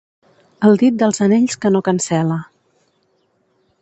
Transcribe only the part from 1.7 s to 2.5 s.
no cancel·la.